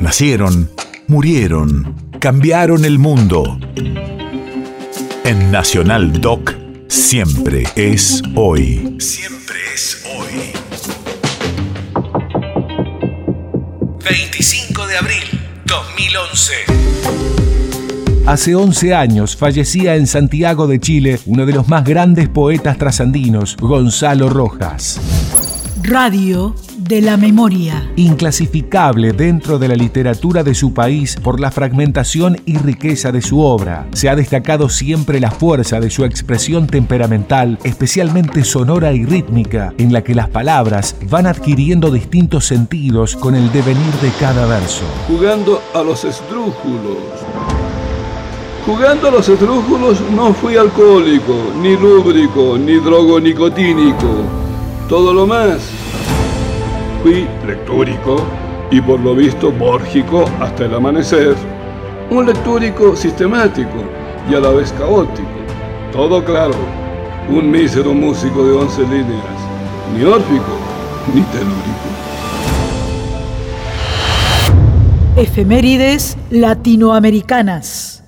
[0.00, 0.70] Nacieron,
[1.08, 3.60] murieron, cambiaron el mundo.
[5.24, 6.54] En Nacional Doc,
[6.88, 8.96] siempre es hoy.
[8.98, 10.52] Siempre es hoy.
[14.02, 15.22] 25 de abril
[15.66, 16.54] 2011.
[18.24, 23.54] Hace 11 años fallecía en Santiago de Chile uno de los más grandes poetas trasandinos,
[23.58, 24.98] Gonzalo Rojas.
[25.82, 27.90] Radio de la memoria.
[27.96, 33.40] Inclasificable dentro de la literatura de su país por la fragmentación y riqueza de su
[33.40, 39.72] obra, se ha destacado siempre la fuerza de su expresión temperamental, especialmente sonora y rítmica,
[39.78, 44.84] en la que las palabras van adquiriendo distintos sentidos con el devenir de cada verso.
[45.08, 46.98] Jugando a los esdrújulos.
[48.66, 54.39] Jugando a los esdrújulos no fui alcohólico, ni lúbrico, ni drogo nicotínico.
[54.90, 55.70] Todo lo más
[57.00, 58.26] Fui lectúrico
[58.72, 61.36] y por lo visto bórgico hasta el amanecer.
[62.10, 63.84] Un lectúrico sistemático
[64.28, 65.28] y a la vez caótico.
[65.92, 66.56] Todo claro.
[67.28, 69.38] Un mísero músico de once líneas.
[69.96, 70.58] Ni órfico
[71.14, 71.90] ni telúrico.
[75.16, 77.99] Efemérides latinoamericanas.